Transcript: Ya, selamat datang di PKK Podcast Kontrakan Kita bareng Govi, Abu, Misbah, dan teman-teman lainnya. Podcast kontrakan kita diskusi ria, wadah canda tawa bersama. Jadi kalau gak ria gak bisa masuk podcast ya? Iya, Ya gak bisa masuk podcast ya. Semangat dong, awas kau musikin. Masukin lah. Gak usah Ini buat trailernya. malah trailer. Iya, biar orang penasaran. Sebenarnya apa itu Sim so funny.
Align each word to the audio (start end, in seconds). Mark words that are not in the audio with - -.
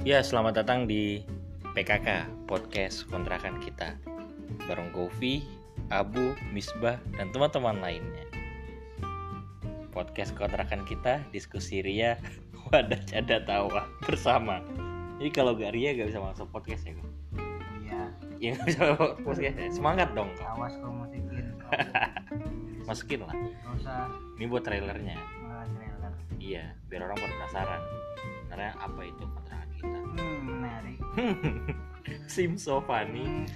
Ya, 0.00 0.24
selamat 0.24 0.64
datang 0.64 0.88
di 0.88 1.20
PKK 1.76 2.24
Podcast 2.48 3.04
Kontrakan 3.12 3.60
Kita 3.60 4.00
bareng 4.64 4.88
Govi, 4.96 5.44
Abu, 5.92 6.32
Misbah, 6.56 6.96
dan 7.20 7.28
teman-teman 7.36 7.76
lainnya. 7.84 8.24
Podcast 9.92 10.32
kontrakan 10.32 10.88
kita 10.88 11.20
diskusi 11.34 11.84
ria, 11.84 12.16
wadah 12.72 13.00
canda 13.04 13.44
tawa 13.44 13.84
bersama. 14.08 14.64
Jadi 15.20 15.30
kalau 15.36 15.52
gak 15.52 15.76
ria 15.76 15.92
gak 15.92 16.08
bisa 16.08 16.20
masuk 16.22 16.48
podcast 16.48 16.88
ya? 16.88 16.96
Iya, 17.84 18.02
Ya 18.40 18.48
gak 18.56 18.66
bisa 18.72 18.80
masuk 18.96 19.20
podcast 19.20 19.56
ya. 19.60 19.68
Semangat 19.68 20.08
dong, 20.16 20.32
awas 20.40 20.80
kau 20.80 20.88
musikin. 20.88 21.52
Masukin 22.88 23.20
lah. 23.20 23.36
Gak 23.36 23.74
usah 23.84 24.08
Ini 24.40 24.44
buat 24.48 24.64
trailernya. 24.64 25.16
malah 25.44 25.68
trailer. 25.76 26.12
Iya, 26.40 26.64
biar 26.88 27.04
orang 27.04 27.20
penasaran. 27.20 27.82
Sebenarnya 28.48 28.72
apa 28.80 29.00
itu 29.06 29.24
Sim 32.26 32.56
so 32.56 32.80
funny. 32.80 33.46